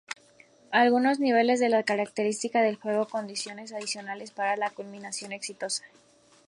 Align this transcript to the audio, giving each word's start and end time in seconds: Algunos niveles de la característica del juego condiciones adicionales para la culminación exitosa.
Algunos 0.71 1.19
niveles 1.19 1.59
de 1.59 1.69
la 1.69 1.83
característica 1.83 2.63
del 2.63 2.77
juego 2.77 3.07
condiciones 3.07 3.71
adicionales 3.71 4.31
para 4.31 4.57
la 4.57 4.71
culminación 4.71 5.31
exitosa. 5.31 5.83